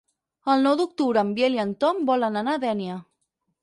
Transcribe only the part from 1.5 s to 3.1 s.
i en Tom volen anar a Dénia.